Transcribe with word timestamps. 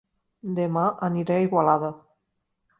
Dema 0.59 0.85
aniré 1.09 1.37
a 1.37 1.45
Igualada 1.45 1.95